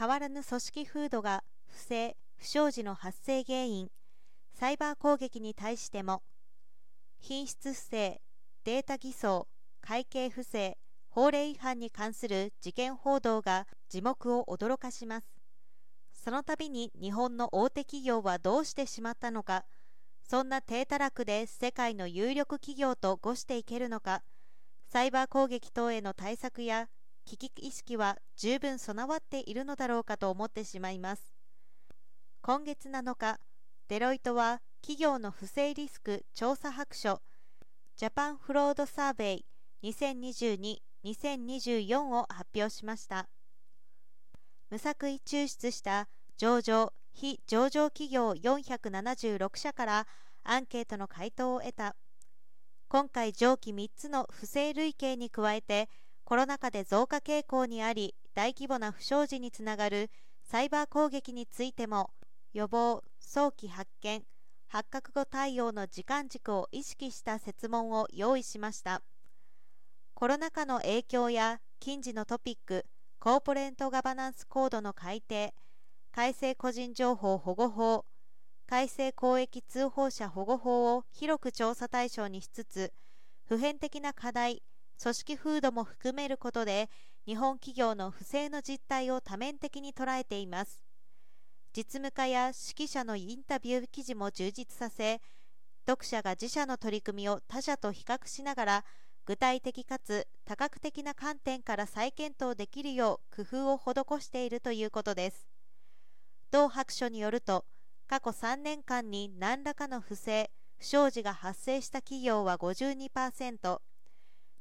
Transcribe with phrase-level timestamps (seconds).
[0.00, 3.90] 変わらぬ組織風土が不正・不祥事の発生原因
[4.54, 6.22] サイバー攻撃に対しても
[7.18, 8.22] 品質不正
[8.64, 9.46] データ偽装
[9.82, 10.78] 会計不正
[11.10, 15.26] 法令違反に関する事件報道が字幕を驚かします。
[16.14, 19.66] その度に日本の大手企業はどうしてしまったのか
[20.26, 24.22] そんな低たらくで世界の有力企業とごしていけるのか
[24.90, 26.88] サイバー攻撃等への対策や
[27.36, 31.32] 危機意識は十分備わっているのだろうかと思ってしまいます。
[32.42, 33.38] 今月7日
[33.88, 37.20] デロイトは企業の不正リスク調査白書
[37.96, 39.46] ジャパンフロードサーベイ
[41.04, 43.28] 2022-2024を発表しました。
[44.70, 50.06] 無作為抽出した上場非上場企業476社から
[50.42, 51.94] アンケートの回答を得た。
[52.88, 55.88] 今回上記3つの不正類型に加えて
[56.30, 60.10] コロナ禍で増加傾向にあり大規模な不祥事につながる
[60.44, 62.10] サイバー攻撃についても
[62.52, 64.22] 予防早期発見
[64.68, 69.02] 発覚後対応の時間軸を意識した設問を用意しました。
[70.14, 72.86] コロナ禍の影響や近時のトピック
[73.18, 75.52] コーポレートガバナンスコードの改定
[76.12, 78.04] 改正個人情報保護法
[78.68, 82.92] 改正公益通報者保護法を広く調査対象にしつつ
[83.48, 84.62] 普遍的な課題
[85.02, 86.90] 組織風土も含めることで
[87.24, 90.84] 日本企業の不正の実態を多面的に捉えています。
[91.74, 95.20] 実務家や指揮者のインタビュー記事も充実させ
[95.86, 98.84] 読者が自社の取り組みを他社と比較しながら
[99.24, 105.48] 具体的かつ多角的な観点から再検討できるよう工夫を施しているということです。
[106.50, 107.64] 同白書によると
[108.08, 113.80] 過去3年間に何らかの不正不祥事が発生した企業は52%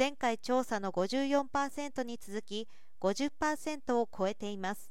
[0.00, 2.66] 前回調査の54%に続き
[3.02, 4.90] 50%を超えています。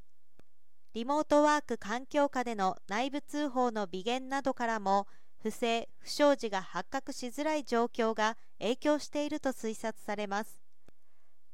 [0.93, 5.07] リモートワーク環境下での内部通報の微減などからも
[5.41, 10.61] 不正・不祥事が発覚しづらい状況が影響していると推察されます。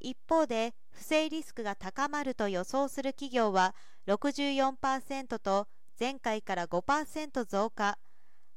[0.01, 3.73] 一方で不正リスクが高まると予想する企業は
[4.07, 7.97] 64%と前回から5%増加。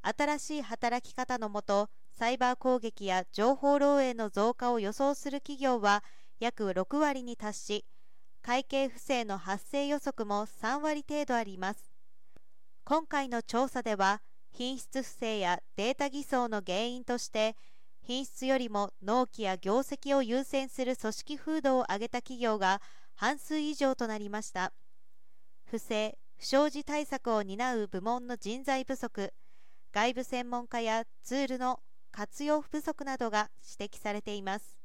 [0.03, 1.89] 新しい働き方のもと
[2.19, 6.03] サイバー攻撃や情報漏洩の増加を予想する企業は
[6.41, 7.85] 約6割に達し
[8.43, 11.93] 会計不正の発生予測も3割程度あります。
[12.85, 14.21] 今回の調査では
[14.51, 17.55] 品質不正やデータ偽装の原因として
[18.03, 22.83] 品質よりも納期や業績を優先する組織風土を挙げた企業が
[23.15, 24.73] 半数以上となりました。
[25.67, 29.33] 不正不祥事対策を担う部門の人材不足
[29.93, 31.79] 外部専門家やツールの
[32.19, 33.49] 活用不足などが
[33.79, 34.78] 指摘されています。